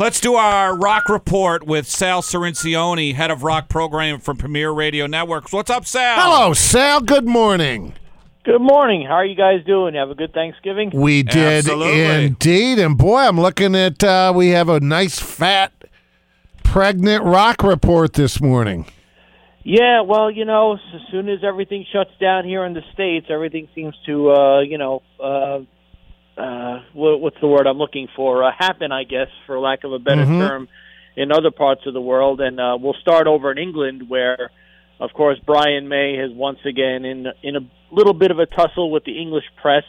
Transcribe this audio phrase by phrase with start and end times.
[0.00, 5.08] Let's do our rock report with Sal Cirincione, head of rock programming from Premier Radio
[5.08, 5.50] Networks.
[5.50, 6.20] What's up, Sal?
[6.20, 7.00] Hello, Sal.
[7.00, 7.94] Good morning.
[8.44, 9.04] Good morning.
[9.04, 9.96] How are you guys doing?
[9.96, 10.92] Have a good Thanksgiving?
[10.94, 12.26] We did Absolutely.
[12.26, 12.78] indeed.
[12.78, 15.72] And boy, I'm looking at, uh, we have a nice, fat,
[16.62, 18.86] pregnant rock report this morning.
[19.64, 23.66] Yeah, well, you know, as soon as everything shuts down here in the States, everything
[23.74, 25.58] seems to, uh, you know, uh,
[26.38, 28.44] uh, what, what's the word I'm looking for?
[28.44, 30.38] Uh, happen, I guess, for lack of a better Mhm.
[30.38, 30.68] term,
[31.16, 32.40] in other parts of the world.
[32.40, 34.50] And uh, we'll start over in England, where,
[35.00, 37.60] of course, Brian May has once again, in in a
[37.90, 39.84] little bit of a tussle with the English press,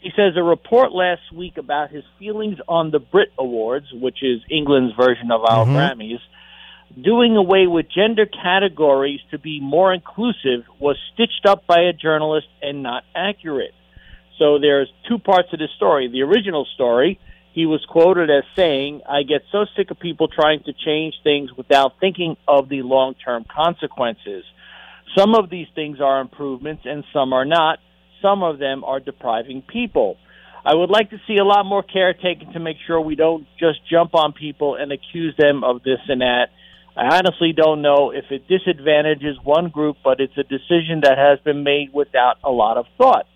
[0.00, 4.40] he says a report last week about his feelings on the Brit Awards, which is
[4.50, 5.74] England's version of our Mhm.
[5.76, 6.20] Grammys,
[7.00, 12.48] doing away with gender categories to be more inclusive was stitched up by a journalist
[12.62, 13.74] and not accurate.
[14.38, 16.08] So there's two parts of the story.
[16.08, 17.20] The original story,
[17.52, 21.50] he was quoted as saying, I get so sick of people trying to change things
[21.56, 24.44] without thinking of the long term consequences.
[25.16, 27.78] Some of these things are improvements and some are not.
[28.20, 30.16] Some of them are depriving people.
[30.64, 33.46] I would like to see a lot more care taken to make sure we don't
[33.60, 36.46] just jump on people and accuse them of this and that.
[36.96, 41.38] I honestly don't know if it disadvantages one group, but it's a decision that has
[41.40, 43.26] been made without a lot of thought.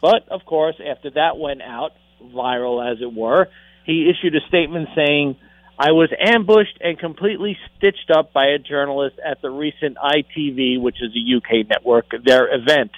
[0.00, 3.48] But, of course, after that went out, viral as it were,
[3.84, 5.36] he issued a statement saying,
[5.78, 10.96] I was ambushed and completely stitched up by a journalist at the recent ITV, which
[11.00, 12.90] is a UK network, their event.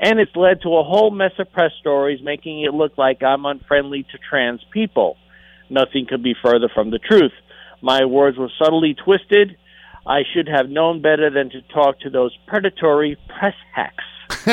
[0.00, 3.44] And it's led to a whole mess of press stories making it look like I'm
[3.44, 5.16] unfriendly to trans people.
[5.68, 7.32] Nothing could be further from the truth.
[7.82, 9.56] My words were subtly twisted.
[10.06, 14.04] I should have known better than to talk to those predatory press hacks.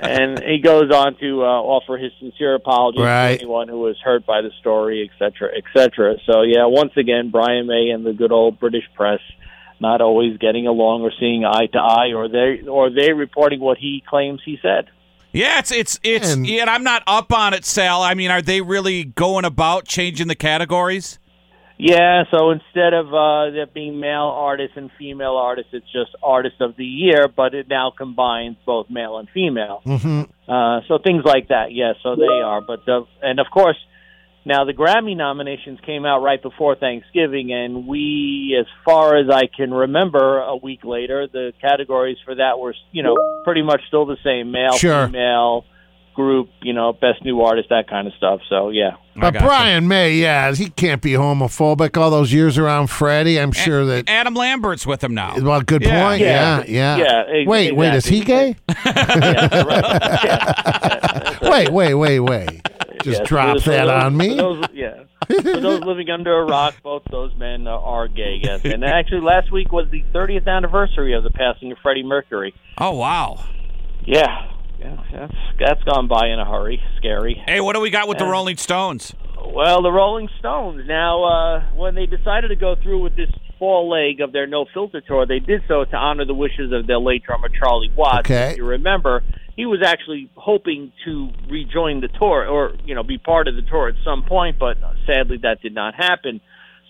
[0.00, 3.36] and he goes on to uh, offer his sincere apologies Right.
[3.38, 6.16] to anyone who was hurt by the story, et cetera, et cetera.
[6.26, 9.20] So, yeah, once again, Brian May and the good old British press
[9.80, 13.78] not always getting along or seeing eye to eye, or they or they reporting what
[13.78, 14.88] he claims he said.
[15.32, 18.02] Yeah, it's it's it's And- yeah, and I'm not up on it, Sal.
[18.02, 21.20] I mean, are they really going about changing the categories?
[21.80, 26.56] Yeah, so instead of uh, there being male artists and female artists, it's just artist
[26.60, 29.80] of the year, but it now combines both male and female.
[29.84, 32.60] hmm Uh, so things like that, yes, so they are.
[32.60, 33.76] But the, and of course,
[34.44, 39.42] now the Grammy nominations came out right before Thanksgiving, and we, as far as I
[39.46, 43.14] can remember, a week later, the categories for that were, you know,
[43.44, 45.06] pretty much still the same: male, Sure.
[45.06, 45.64] female,
[46.18, 48.40] group, you know, best new artist, that kind of stuff.
[48.50, 48.96] So yeah.
[49.14, 49.46] But gotcha.
[49.46, 51.96] Brian May, yeah, he can't be homophobic.
[51.96, 54.08] All those years around Freddie, I'm sure that.
[54.08, 55.36] Adam Lambert's with him now.
[55.40, 56.04] Well, good Yeah.
[56.08, 56.20] point.
[56.20, 56.96] Yeah, yeah.
[56.96, 58.56] Yeah, ex- wait, wait, is he gay?
[58.84, 60.18] Yeah, right.
[61.42, 61.50] Yeah.
[61.50, 62.68] wait, wait, wait, wait.
[63.02, 64.36] Just Yeah, drop for that those- on for me.
[64.36, 64.94] those- yeah.
[65.26, 68.60] For those living under a rock, both those men uh, are gay, yes.
[68.64, 72.54] And actually, last week was the 30th anniversary of the passing of Freddie Mercury.
[72.78, 73.44] Oh wow.
[74.06, 74.50] Yeah.
[74.78, 76.80] Yeah that's, that's gone by in a hurry.
[76.96, 77.42] Scary.
[77.46, 79.14] Hey, what do we got with the Uh, Rolling Stones?
[79.52, 80.82] Well, the Rolling Stones.
[80.86, 84.66] Now, uh, when they decided to go through with this fall leg of their No
[84.72, 88.26] Filter tour, they did so to honor the wishes of their late drummer Charlie Watts.
[88.30, 88.52] Okay.
[88.52, 89.22] If you remember,
[89.56, 93.62] he was actually hoping to rejoin the tour or you know be part of the
[93.62, 96.40] tour at some point, but sadly that did not happen.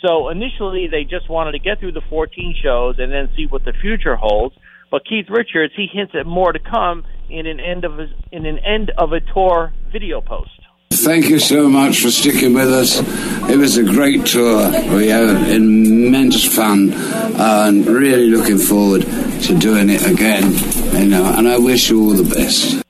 [0.05, 3.65] So initially, they just wanted to get through the 14 shows and then see what
[3.65, 4.55] the future holds.
[4.91, 8.47] But Keith Richards, he hints at more to come in an end of a, in
[8.47, 10.51] an end of a tour video post.
[10.91, 12.99] Thank you so much for sticking with us.
[13.49, 14.71] It was a great tour.
[14.97, 20.53] We had immense fun and really looking forward to doing it again.
[20.99, 22.83] You know, and I wish you all the best.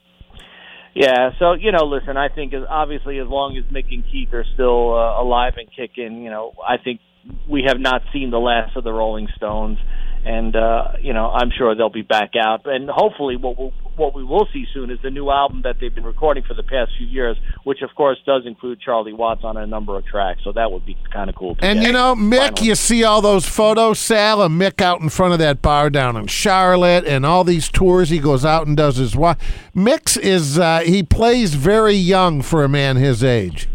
[0.94, 4.32] Yeah, so you know, listen, I think as obviously as long as Mick and Keith
[4.32, 7.00] are still uh, alive and kicking, you know, I think
[7.48, 9.78] we have not seen the last of the Rolling Stones,
[10.24, 14.14] and uh, you know, I'm sure they'll be back out, and hopefully, what we'll, what
[14.14, 16.92] we will see soon is the new album that they've been recording for the past
[16.96, 20.52] few years, which of course does include Charlie Watts on a number of tracks, so
[20.52, 21.54] that would be kind of cool.
[21.56, 21.86] To And get.
[21.86, 22.66] you know, Mick, Finally.
[22.68, 26.16] you see all those photos, Sal, of Mick out in front of that bar down
[26.16, 29.34] in Charlotte, and all these tours he goes out and does his wa
[29.74, 33.68] Mick's is uh, he plays very young for a man his age.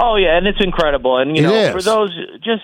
[0.00, 1.18] Oh yeah, and it's incredible.
[1.18, 1.72] And you It know, is.
[1.72, 2.10] for those
[2.42, 2.62] just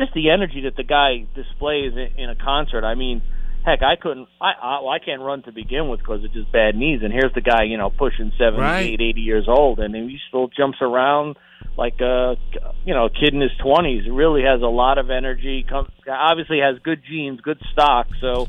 [0.00, 2.84] just the energy that the guy displays in, in a concert.
[2.84, 3.22] I mean,
[3.64, 4.28] heck, I couldn't.
[4.40, 7.00] I I, well, I can't run to begin with because of just bad knees.
[7.02, 8.86] And here's the guy, you know, pushing seventy, Right.
[8.88, 11.36] eight, eighty years old, and he still jumps around
[11.76, 12.36] like a
[12.84, 14.08] you know a kid in his twenties.
[14.10, 15.64] Really has a lot of energy.
[15.68, 18.06] Comes obviously has good genes, good stock.
[18.20, 18.48] So.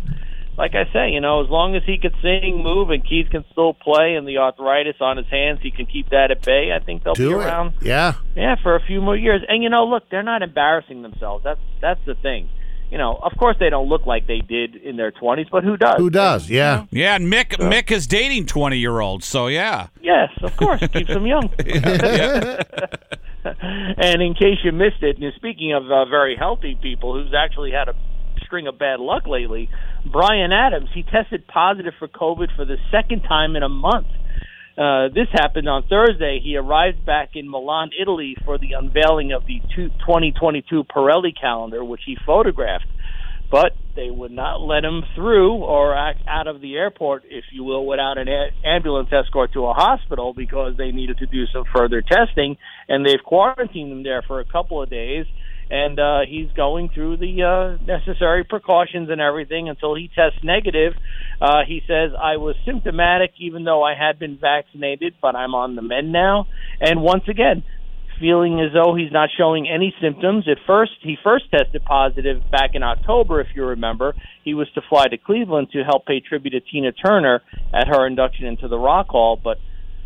[0.58, 3.44] Like I say, you know, as long as he can sing, move, and Keith can
[3.52, 6.72] still play, and the arthritis on his hands, he can keep that at bay.
[6.74, 7.38] I think they'll Do be it.
[7.38, 8.14] around, Yeah.
[8.36, 9.42] yeah, for a few more years.
[9.48, 11.44] And you know, look, they're not embarrassing themselves.
[11.44, 12.50] That's that's the thing.
[12.92, 15.78] You know, of course they don't look like they did in their twenties, but who
[15.78, 15.96] does?
[15.98, 16.50] Who does?
[16.50, 16.86] Yeah.
[16.92, 19.88] Yeah, and Mick Mick is dating twenty year olds, so yeah.
[20.02, 21.50] Yes, of course, keeps them young.
[23.44, 27.72] and in case you missed it, and speaking of uh, very healthy people who's actually
[27.72, 27.96] had a
[28.52, 29.70] string of bad luck lately,
[30.12, 34.08] Bryan Adams, he tested positive for COVID for the second time in a month.
[34.78, 36.42] Uh, this happened on Thursday.
[36.44, 42.02] He arrived back in Milan, Italy for the unveiling of the 2022 Pirelli calendar, which
[42.06, 42.88] he photographed.
[43.50, 47.86] But they would not let him through or out of the airport, if you will,
[47.86, 48.28] without an
[48.66, 52.58] ambulance escort to a hospital because they needed to do some further testing.
[52.90, 55.26] And they've quarantined him there for a couple of days.
[55.72, 60.94] And uh, he's going through the uh, necessary precautions and everything until he tests negative.
[61.40, 65.78] Uh, he says, I was symptomatic even though I had been vaccinated, but I'm on
[65.78, 66.48] the mend now.
[66.82, 67.64] And once again,
[68.22, 70.48] feeling as though he's not showing any symptoms.
[70.48, 74.14] At first, he first tested positive back in October, if you remember.
[74.44, 77.42] He was to fly to Cleveland to help pay tribute to Tina Turner
[77.74, 79.58] at her induction into the Rock Hall, but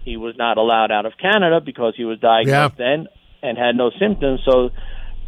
[0.06, 3.07] he was not allowed out of Canada because he was diagnosed then
[3.44, 4.39] and had no symptoms.
[4.50, 4.69] So,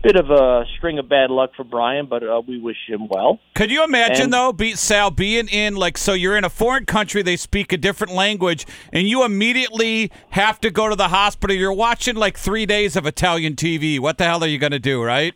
[0.03, 3.39] bit of a string of bad luck for Bryan, but uh, we wish him well.
[3.55, 6.85] Could you imagine And- though, be, Sal, being in like so you're in a foreign
[6.85, 11.55] country, they speak a different language, and you immediately have to go to the hospital.
[11.55, 13.99] You're watching like three days of Italian TV.
[13.99, 15.33] What the hell are you going to do, right?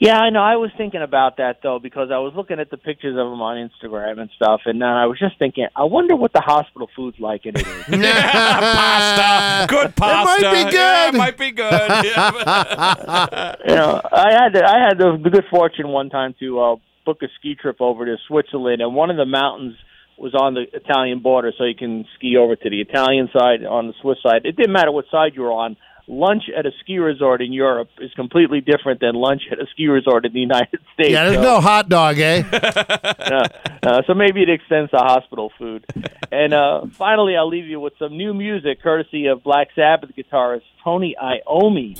[0.00, 0.40] Yeah, I know.
[0.40, 3.42] I was thinking about that though because I was looking at the pictures of him
[3.42, 6.88] on Instagram and stuff, and then I was just thinking, I wonder what the hospital
[6.96, 7.84] food's like in Italy.
[8.08, 10.42] pasta, good pasta.
[10.42, 11.90] might be Yeah, it might be good.
[12.00, 13.56] Yeah.
[13.68, 16.76] you know, I had the, I had the, the good fortune one time to uh,
[17.04, 19.76] book a ski trip over to Switzerland, and one of the mountains
[20.16, 23.86] was on the Italian border, so you can ski over to the Italian side on
[23.86, 24.42] the Swiss side.
[24.44, 25.76] It didn't matter what side you were on.
[26.12, 29.86] Lunch at a ski resort in Europe is completely different than lunch at a ski
[29.86, 31.10] resort in the United States.
[31.10, 32.42] Yeah, there's So- no hot dog, eh?
[32.52, 33.48] uh,
[33.82, 35.86] uh, so maybe it extends to hospital food.
[36.32, 40.62] And uh, finally, I'll leave you with some new music, courtesy of Black Sabbath guitarist
[40.82, 41.96] Tony Iommi.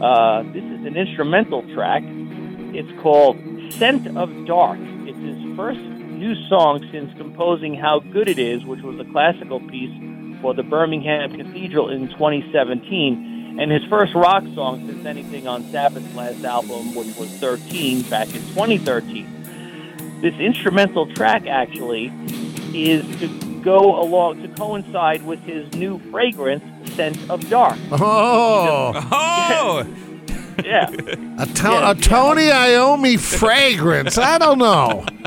[0.00, 2.02] Uh, this is an instrumental track.
[2.06, 3.36] It's called
[3.72, 8.82] "Scent of Dark." It's his first new song since composing "How Good It Is," which
[8.82, 9.90] was a classical piece
[10.40, 16.14] for the Birmingham Cathedral in 2017, and his first rock song since anything on Sabbath's
[16.14, 19.34] last album, which was 13 back in 2013
[20.20, 22.06] this instrumental track actually
[22.74, 23.28] is to
[23.62, 26.64] go along to coincide with his new fragrance
[26.94, 27.78] scent of dark.
[27.92, 29.86] Oh, Oh,
[30.64, 30.90] yeah.
[31.38, 34.18] A, to- a Tony Iommi fragrance.
[34.18, 35.06] I don't know.